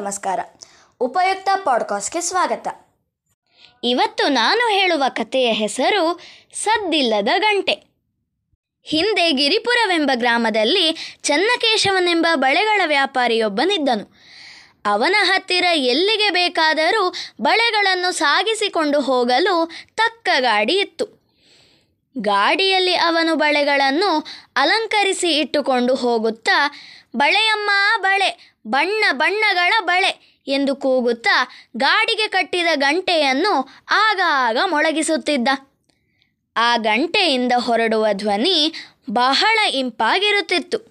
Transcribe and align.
ನಮಸ್ಕಾರ. 0.00 0.40
ಉಪಯುಕ್ತ 1.00 1.48
ಪಾಡ್ಕಾಸ್ಟ್ಗೆ 1.64 2.20
ಸ್ವಾಗತ. 2.20 2.68
ಇವತ್ತು 3.84 4.28
ನಾನು 4.28 4.70
ಹೇಳುವ 4.70 5.02
ಕಥೆಯ 5.08 5.52
ಹೆಸರು 5.52 6.20
ಸದ್ದಿಲ್ಲದ 6.54 7.28
ಗಂಟೆ. 7.38 7.72
ಹಿಂದೆ 8.82 9.32
ಗಿರಿಪುರವೆಂಬ 9.32 10.10
ಗ್ರಾಮದಲ್ಲಿ 10.14 11.16
ಚನ್ನಕೇಶವನೆಂಬ 11.22 12.26
ಬಳೆಗಳ 12.34 12.82
ವ್ಯಾಪಾರಿಯೊಬ್ಬನಿದ್ದನು. 12.86 14.16
ಅವನ 14.86 15.16
ಹತ್ತಿರ 15.20 15.64
ಎಲ್ಲಿಗೆ 15.72 16.30
ಬೇಕಾದರೂ 16.30 17.14
ಬಳೆಗಳನ್ನು 17.42 18.12
ಸಾಗಿಸಿಕೊಂಡು 18.12 19.00
ಹೋಗಲು 19.00 19.70
ತಕ್ಕ 19.96 20.28
ಗಾಡಿ 20.40 20.78
ಇತ್ತು. 20.78 21.19
ಗಾಡಿಯಲ್ಲಿ 22.18 22.94
ಅವನು 22.94 23.34
ಬಳೆಗಳನ್ನು 23.34 24.26
ಅಲಂಕರಿಸಿ 24.56 25.32
ಇಟ್ಟುಕೊಂಡು 25.32 25.94
ಹೋಗುತ್ತಾ, 25.94 26.70
ಬಳೆಯಮ್ಮ, 27.16 27.70
ಬಳೆ, 28.02 28.54
ಬಣ್ಣ 28.66 29.04
ಬಣ್ಣಗಳ 29.12 29.72
ಬಳೆ 29.84 30.40
ಎಂದು 30.48 30.76
ಕೂಗುತ್ತಾ 30.76 31.48
ಗಾಡಿಗೆ 31.76 32.28
ಕಟ್ಟಿದ 32.28 32.66
ಗಂಟೆಯನ್ನು 32.74 33.84
ಆಗಾಗ 33.90 34.56
ಮೊಳಗಿಸುತ್ತಿದ್ದ. 34.66 35.48
ಆ 36.56 36.76
ಗಂಟೆಯಿಂದ 36.76 37.52
ಹೊರಡುವ 37.56 38.06
ಧ್ವನಿ 38.12 38.72
ಬಹಳ 39.10 39.58
ಇಂಪಾಗಿರುತ್ತಿತ್ತು. 39.70 40.89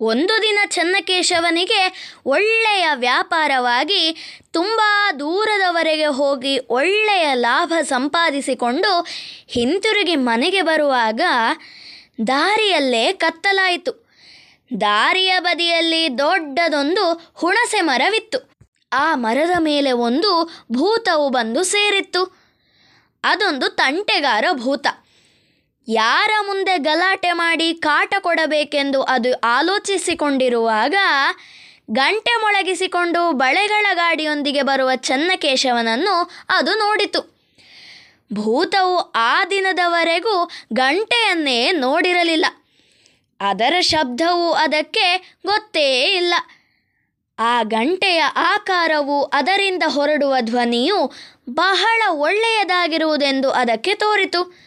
ಒಂದು 0.00 0.42
ದಿನ 0.42 0.58
ಚನ್ನಕೇಶವನಿಗೆ 0.66 2.12
ಒಳ್ಳೆಯ 2.26 2.88
ವ್ಯಾಪಾರವಾಗಿ 2.94 4.16
ತುಂಬ 4.52 4.80
ದೂರದವರೆಗೆ 5.20 6.06
ಹೋಗಿ 6.06 6.58
ಒಳ್ಳೆಯ 6.58 7.34
ಲಾಭ 7.34 7.72
ಸಂಪಾದಿಸಿಕೊಂಡು 7.82 9.06
ಹಿಂತಿರುಗಿ 9.46 10.16
ಮನೆಗೆ 10.16 10.62
ಬರುವಾಗ 10.62 11.20
ದಾರಿಯಲ್ಲೇ 12.26 13.12
ಕತ್ತಲಾಯಿತು. 13.12 14.10
ದಾರಿಯ 14.80 15.38
ಬದಿಯಲ್ಲಿ 15.40 16.18
ದೊಡ್ಡದೊಂದು 16.18 17.32
ಹುಣಸೆ 17.34 17.80
ಮರವಿತ್ತು. 17.80 18.50
ಆ 18.92 19.14
ಮರದ 19.14 19.50
ಮೇಲೆ 19.58 19.92
ಒಂದು 19.92 20.44
ಭೂತವು 20.72 21.28
ಬಂದು 21.28 21.62
ಸೇರಿತ್ತು. 21.62 22.36
ಅದೊಂದು 23.24 23.68
ತಂಟೆಗಾರ 23.68 24.44
ಭೂತ. 24.52 24.86
ಯಾರ 25.88 26.30
ಮುಂದೆ 26.46 26.78
ಗಲಾಟೆ 26.78 27.32
ಮಾಡಿ 27.32 27.74
ಕಾಟ 27.74 28.14
ಕೊಡಬೇಕೆಂದು 28.18 29.02
ಅದು 29.02 29.32
ಆಲೋಚಿಸಿಕೊಂಡಿರುವಾಗ 29.34 30.94
ಗಂಟೆ 31.90 32.40
ಮೊಳಗಿಸಿಕೊಂಡು 32.40 33.32
ಬಳೆಗಳ 33.32 33.86
ಗಾಡಿಯೊಂದಿಗೆ 33.92 34.62
ಬರುವ 34.62 34.94
ಚನ್ನಕೇಶವನನ್ನು 34.94 36.30
ಅದು 36.48 36.74
ನೋಡಿತು. 36.74 37.34
ಭೂತವು 38.32 38.98
ಆ 38.98 39.44
ದಿನದವರೆಗೂ 39.44 40.50
ಗಂಟೆಯನ್ನೇ 40.72 41.72
ನೋಡಿರಲಿಲ್ಲ. 41.72 42.46
ಅದರ 43.40 43.74
ಶಬ್ದವು 43.80 44.52
ಅದಕ್ಕೆ 44.52 45.34
ಗೊತ್ತೇ 45.46 46.02
ಇಲ್ಲ. 46.16 46.34
ಆ 47.38 47.62
ಗಂಟೆಯ 47.62 48.22
ಆಕಾರವು 48.36 49.24
ಅದರಿಂದ 49.24 49.82
ಹೊರಡುವ 49.86 50.34
ಧ್ವನಿಯು 50.40 51.12
ಬಹಳ 51.50 52.02
ಒಳ್ಳೆಯದಾಗಿರುವುದೆಂದು 52.10 53.50
ಅದಕ್ಕೆ 53.50 53.94
ತೋರಿತು. 53.94 54.64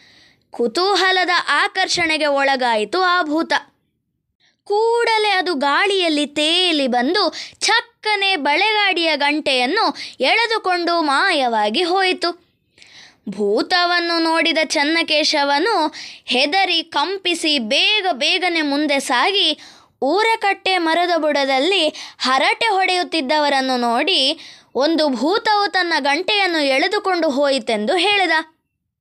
ಕುತೂಹಲದ 0.52 1.30
ಆಕರ್ಷಣೆಗೆ 1.48 2.26
ಒಳಗಾಯಿತು 2.26 3.02
ಆ 3.02 3.22
ಭೂತ. 3.22 3.52
ಕೂಡಲೇ 4.64 5.28
ಅದು 5.28 5.54
ಗಾಳಿಯಲ್ಲಿ 5.54 6.26
ತೇಲಿ 6.26 6.86
ಬಂದು 6.86 7.22
ಚಕ್ಕನೆ 7.60 8.36
ಬಳೆಗಾಡಿಯ 8.36 9.16
ಗಂಟೆಯನ್ನು 9.16 9.96
ಎಳೆದುಕೊಂಡು 10.20 11.00
ಮಾಯವಾಗಿ 11.02 11.82
ಹೋಯಿತು. 11.82 12.48
ಭೂತವನ್ನು 13.28 14.18
ನೋಡಿದ 14.18 14.58
ಚನ್ನಕೇಶವನು 14.64 15.88
ಹೆದರಿ 16.26 16.82
ಕಂಪಿಸಿ 16.82 17.58
ಬೇಗ 17.58 18.06
ಬೇಗನೆ 18.12 18.62
ಮುಂದೆ 18.62 19.00
ಸಾಗಿ 19.00 19.58
ಊರಕಟ್ಟೆ 20.02 20.78
ಮರದ 20.78 21.10
ಬುಡದಲ್ಲಿ 21.16 21.88
ಹರಟೆ 22.18 22.66
ಹೊಡೆಯುತ್ತಿದ್ದವರನ್ನು 22.66 23.76
ನೋಡಿ 23.76 24.40
ಒಂದು 24.74 25.08
ಭೂತವು 25.08 25.70
ತನ್ನ 25.70 25.92
ಗಂಟೆಯನ್ನು 25.98 26.60
ಎಳೆದುಕೊಂಡು 26.64 27.30
ಹೋಯಿತೆಂದು 27.30 27.96
ಹೇಳಿದ. 27.96 28.30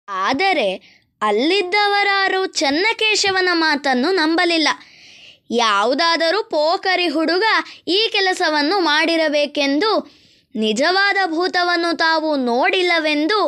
ಆದರೆ 0.07 0.96
ಅಲ್ಲಿದ್ದವರಾರು 1.21 2.45
ಚನ್ನಕೇಶವನ 2.45 3.49
ಮಾತನ್ನು 3.53 4.11
ನಂಬಲಿಲ್ಲ. 4.11 4.67
ಯಾವುದಾದರೂ 5.51 6.43
ಪೋಕರಿ 6.43 7.07
ಹುಡುಗ 7.07 7.43
ಈ 7.87 8.09
ಕೆಲಸವನ್ನು 8.11 8.79
ಮಾಡಿರಬೇಕೆಂದು, 8.79 9.91
ನಿಜವಾದ 10.55 11.17
ಭೂತವನ್ನು 11.25 11.97
ತಾವು 11.97 12.35
ನೋಡಿಲ್ಲವೆಂದು 12.35 13.39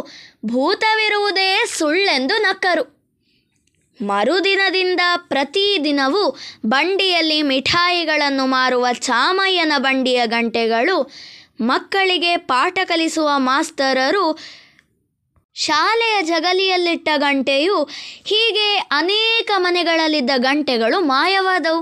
ಭೂತವಿರುವುದೇ 0.46 1.50
ಸುಳ್ಳೆಂದು 1.78 2.38
ನಕ್ಕರು. 2.38 3.00
ಮರುದಿನದಿಂದ 4.01 5.00
ಪ್ರತಿದಿನವೂ 5.18 6.38
ಬಂಡಿಯಲ್ಲಿ 6.66 7.41
ಮಿಠಾಯಿಗಳನ್ನು 7.41 8.46
ಮಾರುವ 8.46 8.88
ಚಾಮಯ್ಯನ 8.94 9.74
ಬಂಡಿಯ 9.78 10.22
ಗಂಟೆಗಳು 10.25 11.12
ಮಕ್ಕಳಿಗೆ 11.62 12.38
ಪಾಠ 12.38 12.80
ಕಲಿಸುವ 12.86 13.30
ಮಾಸ್ತರರು 13.38 14.25
ಶಾಲೆಯ 15.59 16.22
ಜಗಲಿಯಲ್ಲಿಟ್ಟ 16.22 17.09
ಗಂಟೆಯು 17.18 17.84
ಹೀಗೆ 18.25 18.75
ಅನೇಕ 18.92 19.52
ಮನೆಗಳಲ್ಲಿದ್ದ 19.58 20.30
ಗಂಟೆಗಳು 20.38 21.00
ಮಾಯವಾದವು. 21.00 21.81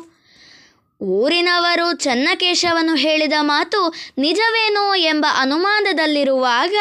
ಊರಿನವರು 1.01 1.97
ಚನ್ನಕೇಶವನು 1.97 2.95
ಹೇಳಿದ 2.95 3.33
ಮಾತು 3.41 3.93
ನಿಜವೇನೋ 4.17 4.95
ಎಂಬ 4.95 5.25
ಅನುಮಾನದಲ್ಲಿರುವಾಗ 5.39 6.75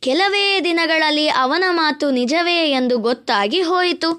ಕೆಲವೇ 0.00 0.60
ದಿನಗಳಲ್ಲಿ 0.60 1.28
ಅವನ 1.28 1.64
ಮಾತು 1.70 2.10
ನಿಜವೇ 2.10 2.70
ಎಂದು 2.70 2.98
ಗೊತ್ತಾಗಿ 2.98 3.62
ಹೋಯಿತು. 3.62 4.10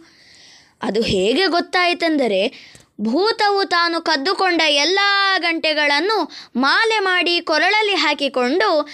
ಅದು 0.81 1.01
ಹೇಗೆ 1.01 1.47
ಗೊತ್ತಾಯಿತೆಂದರೆ, 1.47 2.41
ಭೂತವು 3.01 3.66
ತಾನು 3.66 4.01
ಕದ್ದುಕೊಂಡ 4.01 4.62
ಎಲ್ಲ 4.62 5.00
ಗಂಟೆಗಳನ್ನು 5.38 6.31
ಮಾಲೆ 6.56 7.00
ಮಾಡಿ 7.00 7.41
ಕೊರಳಲ್ಲಿ 7.41 7.95
ಹಾಕಿಕೊಂಡು 7.95 8.89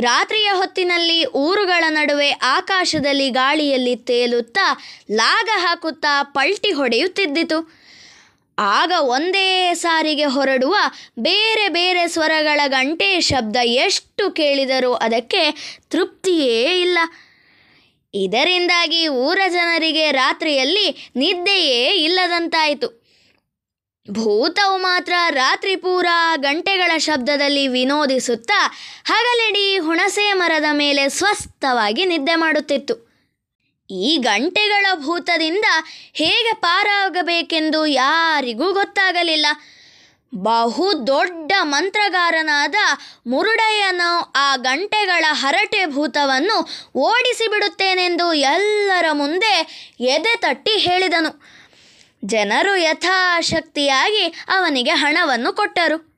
ರಾತ್ರಿಯ 0.00 0.50
ಹೊತ್ತಿನಲ್ಲಿ 0.54 1.24
ಊರುಗಳ 1.24 1.84
ನಡುವೆ 1.88 2.30
ಆಕಾಶದಲ್ಲಿ 2.30 3.30
ಗಾಳಿಯಲ್ಲಿ 3.30 3.96
ತೇಲುತ್ತಾ 3.96 4.78
ಲಾಗ 5.12 5.48
ಹಾಕುತ್ತಾ 5.54 6.22
ಪಲ್ಟಿ 6.22 6.72
ಹೊಡೆಯುತ್ತಿದ್ದಿತು. 6.72 7.78
ಆಗ 8.58 8.92
ಒಂದೇ 8.98 9.74
ಸಾರಿಗೆ 9.74 10.24
ಹೊರಡುವ 10.24 10.76
ಬೇರೆ 11.18 11.68
ಬೇರೆ 11.68 12.08
ಸ್ವರಗಳ 12.08 12.60
ಗಂಟೆ 12.66 13.20
ಶಬ್ದ 13.20 13.56
ಎಷ್ಟು 13.62 14.30
ಕೇಳಿದರೂ 14.30 14.92
ಅದಕ್ಕೆ 14.92 15.54
ತೃಪ್ತಿಯೇ 15.90 16.80
ಇಲ್ಲ. 16.80 16.98
ಇದರಿಂದಾಗಿ 18.14 19.08
ಊರ 19.08 19.38
ಜನರಿಗೆ 19.48 20.12
ರಾತ್ರಿಯಲ್ಲಿ 20.12 21.12
ನಿದ್ದೆಯೇ 21.16 21.94
ಇಲ್ಲದಂತಾಯಿತು. 22.04 23.07
ಭೂತವು 24.10 24.78
ಮಾತ್ರ 24.78 25.12
ರಾತ್ರಿ 25.30 25.76
ಪೂರ 25.76 26.06
ಗಂಟೆಗಳ 26.36 26.98
ಶಬ್ದದಲ್ಲಿ 26.98 27.68
ವಿನೋದಿಸುತ್ತಾ 27.68 28.76
ಹಗಲಿಡೀ 29.04 29.78
ಹುಣಸೆ 29.78 30.32
ಮರದ 30.32 30.64
ಮೇಲೆ 30.72 31.08
ಸ್ವಸ್ಥವಾಗಿ 31.08 32.04
ನಿದ್ದೆ 32.04 32.34
ಮಾಡುತ್ತಿತ್ತು. 32.34 33.08
ಈ 33.90 34.16
ಗಂಟೆಗಳ 34.16 34.86
ಭೂತದಿಂದ 34.94 35.64
ಹೇಗೆ 36.12 36.52
ಪಾರಾಗಬೇಕೆಂದು 36.54 37.86
ಯಾರಿಗೂ 37.86 38.72
ಗೊತ್ತಾಗಲಿಲ್ಲ. 38.72 39.46
ಬಹು 40.34 41.06
ದೊಡ್ಡ 41.06 41.52
ಮಂತ್ರಗಾರನಾದ 41.62 42.74
ಮುರುಡಯ್ಯನು 43.26 44.32
ಆ 44.36 44.56
ಗಂಟೆಗಳ 44.56 45.24
ಹರಟೆ 45.30 45.86
ಭೂತವನ್ನು 45.86 46.56
ಓಡಿಸಿಬಿಡುತ್ತೇನೆಂದು 46.96 48.34
ಎಲ್ಲರ 48.34 49.04
ಮುಂದೆ 49.12 49.54
ಎದೆ 50.00 50.36
ತಟ್ಟಿ 50.36 50.76
ಹೇಳಿದನು. 50.78 51.57
ಜನರು 52.24 52.76
ಯಥಾಶಕ್ತಿಯಾಗಿ 52.76 54.34
ಅವನಿಗೆ 54.48 54.90
ಹಣವನ್ನು 54.90 55.52
ಕೊಟ್ಟರು. 55.52 56.08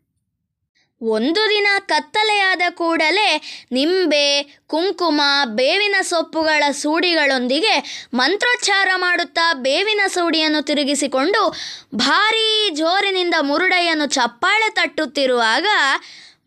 ಒಂದು 1.02 1.50
ದಿನ 1.50 1.66
ಕತ್ತಲೆಯಾದ 1.86 2.62
ಕೂಡಲೇ 2.70 3.42
ನಿಂಬೆ, 3.72 4.42
ಕುಂಕುಮ, 4.66 5.20
ಬೇವಿನ 5.44 5.94
ಸೊಪ್ಪುಗಳ 6.02 6.70
ಸೂಡಿಗಳೊಂದಿಗೆ 6.70 8.06
ಮಂತ್ರೋಚ್ಚಾರ 8.14 8.88
ಮಾಡುತ್ತಾ 8.96 9.52
ಬೇವಿನ 9.52 10.00
ಸೂಡಿಯನ್ನು 10.08 10.62
ತಿರುಗಿಸಿಕೊಂಡು 10.62 11.54
ಭಾರೀ 11.94 12.70
ಜೋರಿನಿಂದ 12.70 13.34
ಮುರುಡೆಯನ್ನು 13.40 14.06
ಚಪ್ಪಾಳೆ 14.06 14.72
ತಟ್ಟುತ್ತಿರುವಾಗ 14.74 15.66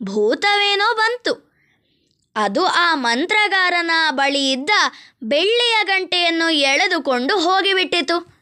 ಭೂತವೇನೋ 0.04 0.96
ಬಂತು. 0.96 1.54
ಅದು 2.36 2.66
ಆ 2.66 2.96
ಮಂತ್ರಗಾರನ 2.96 3.92
ಬಳಿ 4.10 4.52
ಇದ್ದ 4.52 4.70
ಬೆಳ್ಳಿಯ 5.24 5.76
ಗಂಟೆಯನ್ನು 5.84 6.50
ಎಳೆದುಕೊಂಡು 6.50 7.40
ಹೋಗಿಬಿಟ್ಟಿತು. 7.40 8.33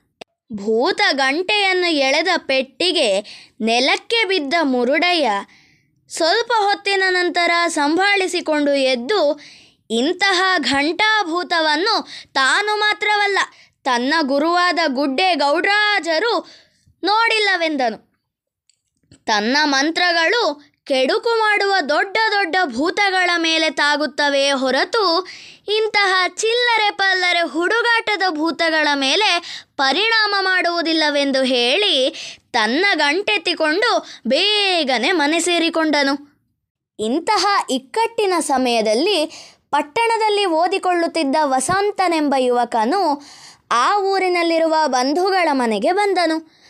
ಭೂತ 0.53 1.01
ಗಂಟೆಯನ್ನು 1.11 1.89
ಎಳೆದ 1.89 2.27
ಪೆಟ್ಟಿಗೆ 2.37 3.21
ನೆಲಕ್ಕೆ 3.61 4.25
ಬಿದ್ದ 4.25 4.53
ಮುರುಡಯ್ಯ 4.61 5.31
ಸ್ವಲ್ಪ 6.09 6.51
ಹೊತ್ತಿನ 6.57 7.03
ನಂತರ 7.09 7.51
ಸಂಭಾಳಿಸಿಕೊಂಡು 7.67 8.73
ಎದ್ದು 8.73 9.39
ಇಂತಹ 9.89 10.41
ಘಂಟಾಭೂತವನ್ನು 10.57 12.07
ತಾನು 12.33 12.79
ಮಾತ್ರವಲ್ಲ, 12.79 13.39
ತನ್ನ 13.83 14.13
ಗುರುವಾದ 14.21 14.79
ಗುಡ್ಡೆ 14.87 15.35
ಗೌಡರಾಜರು 15.35 16.47
ನೋಡಿಲ್ಲವೆಂದನು. 17.03 18.11
ತನ್ನ 19.25 19.57
ಮಂತ್ರಗಳು 19.63 20.70
ಕೆಡುಕು 20.85 21.29
ಮಾಡುವ 21.29 21.75
ದೊಡ್ಡ 21.89 22.17
ದೊಡ್ಡ 22.31 22.55
ಭೂತಗಳ 22.65 23.29
ಮೇಲೆ 23.37 23.69
ತಾಗುತ್ತವೆ 23.69 24.51
ಹೊರತು 24.51 25.27
ಇಂತಹ 25.67 26.23
ಚಿಲ್ಲರೆ 26.27 26.89
ಪಲ್ಲರೆ 26.89 27.41
ಹುಡುಗಾಟದ 27.41 28.23
ಭೂತಗಳ 28.29 28.87
ಮೇಲೆ 28.95 29.61
ಪರಿಣಾಮ 29.77 30.35
ಮಾಡುವುದಿಲ್ಲವೆಂದು 30.39 31.43
ಹೇಳಿ 31.43 32.09
ತನ್ನ 32.53 32.85
ಗಂಟೆತ್ತಿಕೊಂಡು 32.95 34.05
ಬೇಗನೆ 34.27 35.11
ಮನೆ 35.11 35.39
ಸೇರಿಕೊಂಡನು. 35.39 36.31
ಇಂತಹ 36.99 37.45
ಇಕ್ಕಟ್ಟಿನ 37.69 38.33
ಸಮಯದಲ್ಲಿ 38.39 39.25
ಪಟ್ಟಣದಲ್ಲಿ 39.71 40.45
ಓದಿಕೊಳ್ಳುತ್ತಿದ್ದ 40.45 41.35
ವಸಂತನೆಂಬ 41.41 42.35
ಯುವಕನು 42.37 43.21
ಆ 43.71 43.97
ಊರಿನಲ್ಲಿರುವ 43.97 44.75
ಬಂಧುಗಳ 44.87 45.49
ಮನೆಗೆ 45.51 45.91
ಬಂದನು. 45.91 46.60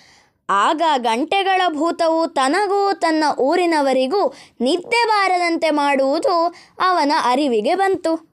ಆಗ 0.52 0.82
ಗಂಟೆಗಳ 0.98 1.62
ಭೂತವು 1.74 2.28
ತನಗೂ 2.28 2.94
ತನ್ನ 2.94 3.24
ಊರಿನವರಿಗೂ 3.40 4.34
ನಿದ್ದೆ 4.62 5.08
ಬಾರದಂತೆ 5.08 5.70
ಮಾಡುವುದು 5.70 6.56
ಅವನ 6.82 7.12
ಅರಿವಿಗೆ 7.24 7.76
ಬಂತು. 7.76 8.32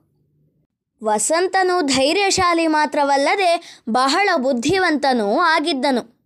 ವಸಂತನು 1.05 1.83
ಧೈರ್ಯಶಾಲಿ 1.83 2.67
ಮಾತ್ರವಲ್ಲದೆ 2.67 3.83
ಬಹಳ 3.89 4.29
ಬುದ್ಧಿವಂತನೂ 4.37 5.39
ಆಗಿದ್ದನು. 5.39 6.19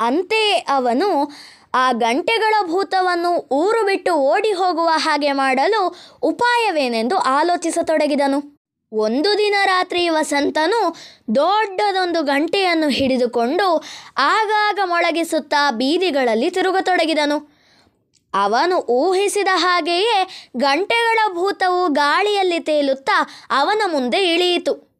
ಅಂತೆಯೇ 0.00 0.66
ಅವನು 0.68 1.32
ಆ 1.74 1.92
ಗಂಟೆಗಳ 1.92 2.54
ಭೂತವನ್ನು 2.66 3.36
ಊರು 3.36 3.86
ಬಿಟ್ಟು 3.86 4.14
ಓಡಿ 4.14 4.52
ಹೋಗುವ 4.52 4.88
ಹಾಗೆ 4.94 5.32
ಮಾಡಲು 5.32 5.96
ಉಪಾಯವೇನೆಂದು 6.22 7.16
ಆಲೋಚಿಸತೊಡಗಿದನು. 7.16 8.61
ಒಂದು 8.92 9.38
ದಿನ 9.38 9.54
ರಾತ್ರಿ 9.64 10.08
ವಸಂತನು 10.08 10.96
ದೊಡ್ಡದೊಂದು 11.34 12.22
ಗಂಟೆಯನ್ನು 12.22 12.88
ಹಿಡಿದುಕೊಂಡು 12.88 13.84
ಆಗಾಗ 14.18 14.78
ಮೊಳಗಿಸುತ್ತಾ 14.84 15.70
ಬೀದಿಗಳಲ್ಲಿ 15.70 16.50
ತಿರುಗತೊಡಗಿದನು. 16.50 17.62
ಅವನು 18.34 18.76
ಊಹಿಸಿದ 18.76 19.48
ಹಾಗೆಯೇ 19.54 20.48
ಗಂಟೆಗಳ 20.56 21.18
ಭೂತವು 21.34 21.88
ಗಾಳಿಯಲ್ಲಿ 21.88 22.60
ತೇಲುತ್ತಾ 22.60 23.28
ಅವನ 23.50 23.82
ಮುಂದೆ 23.86 24.34
ಇಳಿಯಿತು. 24.34 24.92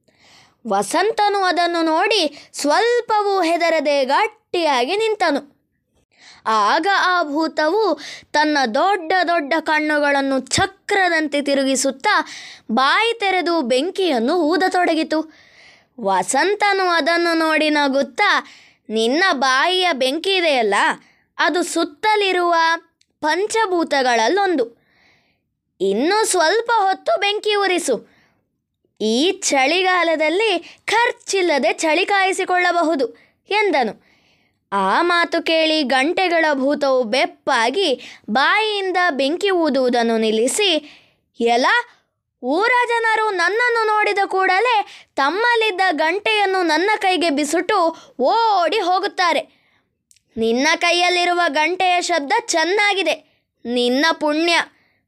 ವಸಂತನು 0.69 1.39
ಅದನ್ನು 1.39 1.83
ನೋಡಿ 1.83 2.51
ಸ್ವಲ್ಪವೂ 2.53 3.41
ಹೆದರದೆ 3.41 4.05
ಗಟ್ಟಿಯಾಗಿ 4.05 4.97
ನಿಂತನು. 4.97 5.52
ಆಗ 6.47 6.87
ಆ 7.01 7.23
ಭೂತವು 7.23 8.01
ತನ್ನ 8.33 8.59
ದೊಡ್ಡ 8.75 9.13
ದೊಡ್ಡ 9.27 9.55
ಕಣ್ಣುಗಳನ್ನು 9.61 10.41
ಚಕ್ರದಂತೆ 10.41 11.43
ತಿರುಗಿಸುತ್ತಾ 11.43 12.27
ಬಾಯಿ 12.73 13.21
ತೆರೆದು 13.21 13.63
ಬೆಂಕಿಯನ್ನು 13.63 14.35
ಊದತೊಡಗಿತು. 14.35 15.43
ವಸಂತನು 16.01 16.89
ಅದನ್ನು 16.89 17.39
ನೋಡಿ 17.39 17.71
ನಗುತ್ತಾ, 17.71 18.47
ನಿನ್ನ 18.91 19.25
ಬಾಯಿಯ 19.33 19.89
ಬೆಂಕಿ 19.93 20.35
ಇದೆಯಲ್ಲ, 20.35 20.75
ಅದು 21.39 21.63
ಸುತ್ತಲಿರುವ 21.63 22.55
ಪಂಚಭೂತಗಳಲ್ಲೊಂದು. 23.21 24.83
ಇನ್ನೂ 25.81 26.25
ಸ್ವಲ್ಪ 26.25 26.71
ಹೊತ್ತು 26.77 27.21
ಬೆಂಕಿ 27.21 27.55
ಉರಿಸು. 27.55 28.13
ಈ 29.01 29.31
ಚಳಿಗಾಲದಲ್ಲಿ 29.33 30.81
ಖರ್ಚಿಲ್ಲದೆ 30.85 31.73
ಚಳಿ 31.73 32.07
ಕಾಯಿಸಿಕೊಳ್ಳಬಹುದು, 32.07 33.07
ಎಂದನು. 33.51 34.12
ಆ 34.73 35.03
ಮಾತು 35.03 35.43
ಕೇಳಿ 35.43 35.83
ಗಂಟೆಗಳ 35.83 36.45
ಭೂತವು 36.55 37.05
ಬೆಪ್ಪಾಗಿ 37.05 37.89
ಬಾಯಿಯಿಂದ 38.31 38.97
ಬೆಂಕಿ 39.11 39.51
ಊದುವುದನ್ನು 39.51 40.19
ನಿಲ್ಲಿಸಿ, 40.19 40.71
ಎಲ 41.41 41.67
ಊರ 42.43 42.73
ಜನರು 42.89 43.31
ನನ್ನನ್ನು 43.31 43.87
ನೋಡಿದ 43.87 44.19
ಕೂಡಲೇ 44.27 44.77
ತಮ್ಮಲ್ಲಿದ್ದ 45.17 45.81
ಗಂಟೆಯನ್ನು 45.91 46.63
ನನ್ನ 46.63 46.91
ಕೈಗೆ 46.99 47.31
ಬಿಸುಟು 47.31 47.79
ಓಡಿ 48.21 48.79
ಹೋಗುತ್ತಾರೆ. 48.79 49.43
ನಿನ್ನ 50.37 50.69
ಕೈಯಲ್ಲಿರುವ 50.77 51.41
ಗಂಟೆಯ 51.49 52.01
ಶಬ್ದ 52.01 52.33
ಚೆನ್ನಾಗಿದೆ. 52.47 53.15
ನಿನ್ನ 53.65 54.07
ಪುಣ್ಯ 54.13 54.55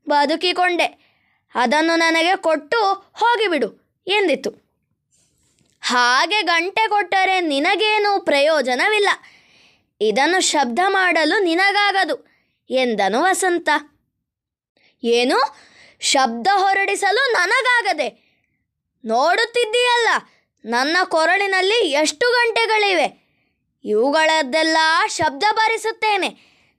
ಬದುಕಿಕೊಂಡೆ. 0.09 0.87
ಅದನ್ನು 1.55 1.97
ನನಗೆ 1.97 2.37
ಕೊಟ್ಟು 2.37 2.81
ಹೋಗಿಬಿಡು 3.15 3.69
ಎಂದಿತು 4.07 4.51
ಹಾಗೆ 5.83 6.43
ಗಂಟೆ 6.43 6.89
ಕೊಟ್ಟರೆ 6.89 7.41
ನಿನಗೇನೂ 7.41 8.21
ಪ್ರಯೋಜನವಿಲ್ಲ. 8.21 9.09
ಇದನ್ನು 10.01 10.41
ಶಬ್ದ 10.41 10.79
ಮಾಡಲು 10.89 11.39
ನಿನಗಾಗದು, 11.39 12.17
ಎಂದನು 12.71 13.23
ವಸಂತ. 13.23 13.69
ಏನು? 15.03 15.39
ಶಬ್ದ 16.01 16.47
ಹೊರಡಿಸಲು 16.53 17.33
ನನಗಾಗದೆ. 17.33 18.09
ನೋಡುತ್ತಿದ್ದೀಯಲ್ಲ, 19.05 20.09
ನನ್ನ 20.65 20.97
ಕೊರಳಿನಲ್ಲಿ 21.05 21.91
ಎಷ್ಟು 21.91 22.27
ಗಂಟೆಗಳಿವೆ? 22.33 23.07
ಇವುಗಳದ್ದೆಲ್ಲ 23.85 24.77
ಶಬ್ದ 25.09 25.45
ಬಾರಿಸುತ್ತೇನೆ 25.53 26.29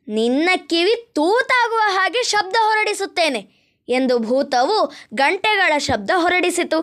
ನಿನ್ನ 0.07 0.50
ಕಿವಿ 0.69 0.95
ತೂತಾಗುವ 1.15 1.81
ಹಾಗೆ 1.88 2.23
ಶಬ್ದ 2.23 2.56
ಹೊರಡಿಸುತ್ತೇನೆ, 2.61 3.41
ಎಂದು 3.88 4.19
ಭೂತವು 4.19 4.77
ಗಂಟೆಗಳ 5.13 5.77
ಶಬ್ದ 5.77 6.11
ಹೊರಡಿಸಿತು. 6.15 6.79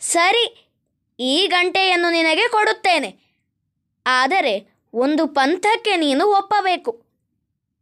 ಸರಿ, 0.00 0.44
ಈ 1.18 1.46
ಗಂಟೆಯನ್ನು 1.46 2.10
ನಿನಗೆ 2.10 2.48
ಕೊಡುತ್ತೇನೆ. 2.48 3.10
ಆದರೆ 4.06 4.73
ಒಂದು 4.94 5.26
ಪಂಥಕ್ಕೆ 5.26 5.96
ನೀನು 5.96 6.24
ಒಪ್ಪಬೇಕು. 6.28 6.92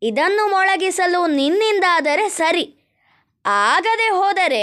ಇದನ್ನು 0.02 0.48
ಮೊಳಗಿಸಲು 0.48 1.26
ನಿನ್ನಿಂದಾದರೆ 1.26 2.28
ಸರಿ. 2.28 2.64
ಆಗದೆ 3.44 4.08
ಹೋದರೆ 4.10 4.62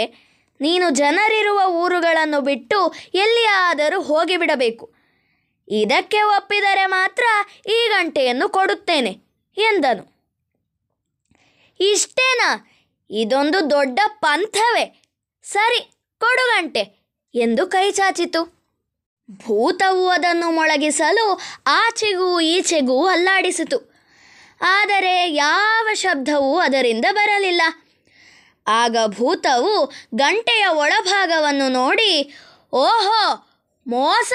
ನೀನು 0.61 0.89
ಜನರಿರುವ 0.89 1.59
ಊರುಗಳನ್ನು 1.73 2.41
ಬಿಟ್ಟು 2.41 2.79
ಎಲ್ಲಿಯಾದರೂ 3.13 4.01
ಹೋಗಿಬಿಡಬೇಕು. 4.01 4.85
ಇದಕ್ಕೆ 5.67 6.21
ಒಪ್ಪಿದರೆ 6.21 6.85
ಮಾತ್ರ 6.85 7.23
ಈ 7.67 7.87
ಗಂಟೆಯನ್ನು 7.89 8.49
ಕೊಡುತ್ತೇನೆ, 8.49 9.11
ಎಂದನು. 9.57 10.03
ಇಷ್ಟೇನಾ? 11.79 12.49
ಇದೊಂದು 13.09 13.69
ದೊಡ್ಡ 13.69 13.99
ಪಂಥವೇ. 14.07 14.85
ಸರಿ, 15.43 15.79
ಕೊಡು 16.21 16.45
ಗಂಟೆ, 16.47 16.83
ಎಂದು 17.35 17.67
ಕೈ 17.67 17.91
ಚಾಚಿತು. 17.91 18.58
ಭೂತವು 19.31 20.09
ಅದನ್ನು 20.09 20.51
ಮೊಳಗಿಸಲು 20.51 21.41
ಆಚೆಗೂ 21.67 22.39
ಈಚೆಗೂ 22.39 23.07
ಅಲ್ಲಾಡಿಸಿತು. 23.07 23.99
ಆದರೆ 24.61 25.31
ಯಾವ 25.31 25.87
ಶಬ್ದವೂ 25.93 26.59
ಅದರಿಂದ 26.59 27.05
ಬರಲಿಲ್ಲ. 27.11 27.61
ಆಗ 28.67 28.97
ಭೂತವು 29.05 29.85
ಗಂಟೆಯ 30.15 30.67
ಒಳಭಾಗವನ್ನು 30.67 31.69
ನೋಡಿ, 31.69 32.35
ಓಹೋ, 32.73 33.47
ಮೋಸ! 33.87 34.33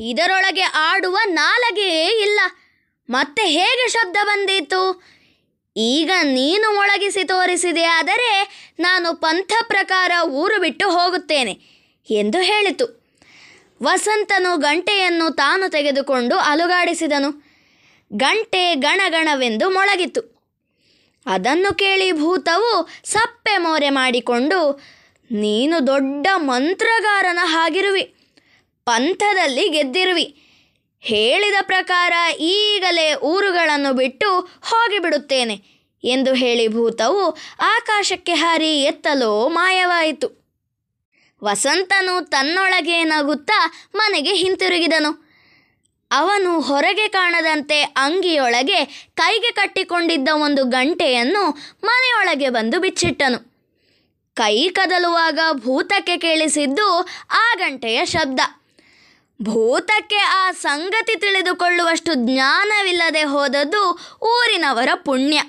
ಇದರೊಳಗೆ 0.00 0.62
ಆಡುವ 0.62 1.18
ನಾಲಗೆಯೇ 1.24 2.22
ಇಲ್ಲ. 2.22 2.40
ಮತ್ತೆ 3.10 3.42
ಹೇಗೆ 3.42 3.88
ಶಬ್ದ 3.88 4.16
ಬಂದೀತು? 4.24 5.04
ಈಗ 5.76 6.10
ನೀನು 6.22 6.74
ಮೊಳಗಿಸಿ 6.74 7.24
ತೋರಿಸಿದೆಯಾದರೆ 7.24 8.62
ನಾನು 8.80 9.14
ಪಂಥ 9.14 9.52
ಪ್ರಕಾರ 9.62 10.12
ಊರು 10.24 10.60
ಬಿಟ್ಟು 10.60 10.90
ಹೋಗುತ್ತೇನೆ 10.90 11.52
ಎಂದು 12.10 12.38
ಹೇಳಿತು. 12.38 12.97
ವಸಂತನು 13.82 14.56
ಗಂಟೆಯನ್ನು 14.56 15.30
ತಾನು 15.30 15.70
ತೆಗೆದುಕೊಂಡು 15.70 16.36
ಅಲುಗಾಡಿಸಿದನು. 16.36 17.48
ಗಂಟೆ 18.12 18.74
ಗಣಗಣವೆಂದು 18.74 19.70
ಮೊಳಗಿತು. 19.70 20.38
ಅದನ್ನು 21.26 21.74
ಕೇಳಿ 21.74 22.12
ಭೂತವು 22.12 22.88
ಸಪ್ಪೆ 23.04 23.58
ಮೋರೆ 23.58 23.90
ಮಾಡಿಕೊಂಡು, 23.90 24.82
ನೀನು 25.30 25.86
ದೊಡ್ಡ 25.86 26.26
ಮಂತ್ರಗಾರನ 26.36 27.38
ಹಾಗಿರುವಿ, 27.42 28.02
ಪಂಥದಲ್ಲಿ 28.84 29.68
ಗೆದ್ದಿರುವಿ. 29.68 30.36
ಹೇಳಿದ 31.00 31.54
ಪ್ರಕಾರ 31.62 32.12
ಈಗಲೇ 32.40 33.14
ಊರುಗಳನ್ನು 33.14 33.92
ಬಿಟ್ಟು 33.92 34.40
ಹೋಗಿಬಿಡುತ್ತೇನೆ 34.40 35.62
ಎಂದು 36.04 36.34
ಹೇಳಿ 36.34 36.68
ಭೂತವು 36.68 37.30
ಆಕಾಶಕ್ಕೆ 37.60 38.32
ಹಾರಿ 38.32 38.82
ಎತ್ತಲೋ 38.82 39.48
ಮಾಯವಾಯಿತು. 39.48 40.37
ವಸಂತನು 41.44 42.24
ತನ್ನೊಳಗೆ 42.24 43.04
ನಗುತ್ತಾ 43.04 43.72
ಮನೆಗೆ 43.94 44.34
ಹಿಂತಿರುಗಿದನು. 44.34 45.28
ಅವನು 46.10 46.60
ಹೊರಗೆ 46.60 47.08
ಕಾಣದಂತೆ 47.08 47.82
ಅಂಗಿಯೊಳಗೆ 47.82 48.84
ಕೈಗೆ 49.16 49.50
ಕಟ್ಟಿಕೊಂಡಿದ್ದ 49.50 50.28
ಒಂದು 50.34 50.64
ಗಂಟೆಯನ್ನು 50.64 51.50
ಮನೆಯೊಳಗೆ 51.84 52.48
ಬಂದು 52.48 52.80
ಬಿಚ್ಚಿಟ್ಟನು. 52.80 53.58
ಕೈ 54.34 54.68
ಕದಲುವಾಗ 54.68 55.38
ಭೂತಕ್ಕೆ 55.52 56.16
ಕೇಳಿಸಿದ್ದು 56.16 57.08
ಆ 57.30 57.54
ಗಂಟೆಯ 57.54 58.04
ಶಬ್ದ. 58.04 58.40
ಭೂತಕ್ಕೆ 59.42 60.16
ಆ 60.16 60.52
ಸಂಗತಿ 60.52 61.18
ತಿಳಿದುಕೊಳ್ಳುವಷ್ಟು 61.18 62.14
ಜ್ಞಾನವಿಲ್ಲದೆ 62.14 63.22
ಹೋದದ್ದು 63.22 63.90
ಊರಿನವರ 64.22 64.88
ಪುಣ್ಯ. 65.04 65.42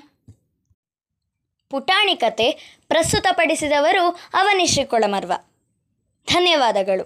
ಪುಟಾಣಿ 1.70 2.16
ಕತೆ 2.16 2.78
ಪ್ರಸ್ತುತಪಡಿಸಿದವರು 2.88 4.08
ಅವನಿಶ್ರೀ 4.34 4.84
ಕೊಳಮರ್ವ. 4.84 5.32
ಧನ್ಯವಾದಗಳು. 6.28 7.04